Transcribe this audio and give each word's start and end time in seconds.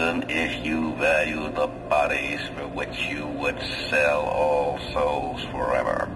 person 0.00 0.30
if 0.30 0.64
you 0.64 0.94
value 0.94 1.52
the 1.52 1.66
bodies 1.90 2.40
for 2.56 2.66
which 2.68 2.96
you 3.10 3.26
would 3.26 3.60
sell 3.90 4.22
all 4.22 4.78
souls 4.92 5.42
forever. 5.52 6.08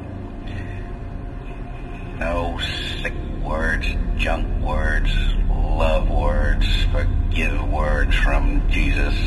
No 2.19 2.59
sick 3.03 3.13
words, 3.43 3.87
junk 4.17 4.47
words, 4.63 5.11
love 5.51 6.09
words, 6.09 6.67
forgive 6.93 7.71
words 7.71 8.17
from 8.17 8.67
Jesus. 8.71 9.19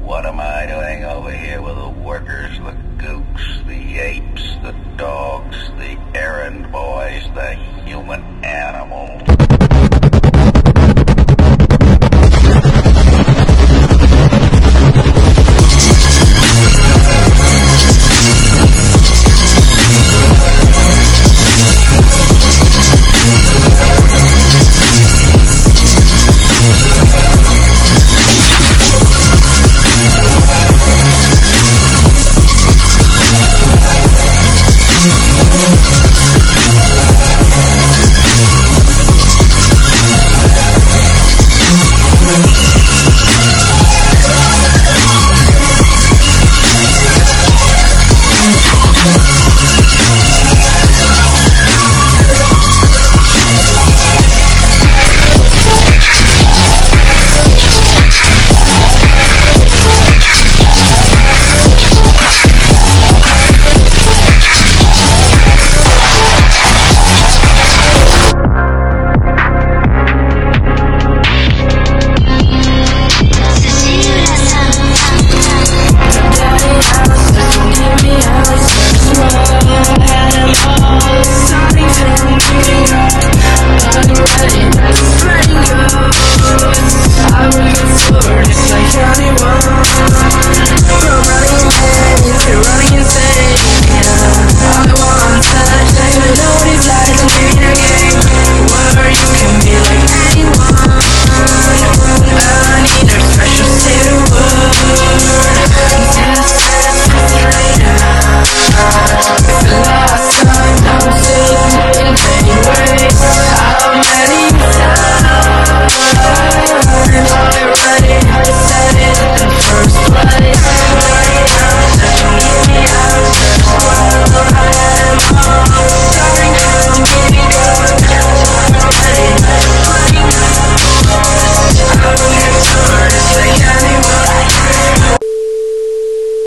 What 0.00 0.26
am 0.26 0.40
I 0.40 0.66
doing 0.66 1.04
over 1.04 1.30
here 1.30 1.62
with 1.62 1.76
the 1.76 1.88
workers, 1.88 2.58
the 2.58 2.76
gooks, 2.98 3.66
the 3.68 3.98
apes, 4.00 4.42
the 4.64 4.72
dogs? 4.96 5.11